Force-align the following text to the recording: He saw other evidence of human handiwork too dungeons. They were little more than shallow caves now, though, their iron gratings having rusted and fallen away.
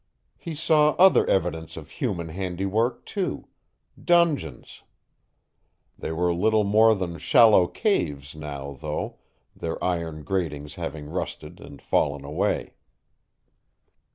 He 0.39 0.55
saw 0.55 0.95
other 0.97 1.27
evidence 1.27 1.77
of 1.77 1.91
human 1.91 2.29
handiwork 2.29 3.05
too 3.05 3.49
dungeons. 4.03 4.81
They 5.95 6.11
were 6.11 6.33
little 6.33 6.63
more 6.63 6.95
than 6.95 7.19
shallow 7.19 7.67
caves 7.67 8.35
now, 8.35 8.71
though, 8.73 9.19
their 9.55 9.77
iron 9.83 10.23
gratings 10.23 10.73
having 10.73 11.05
rusted 11.07 11.59
and 11.59 11.79
fallen 11.79 12.25
away. 12.25 12.73